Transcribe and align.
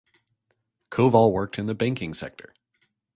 Koval 0.89 1.31
worked 1.31 1.59
in 1.59 1.67
the 1.67 1.75
banking 1.75 2.15
sector. 2.15 2.55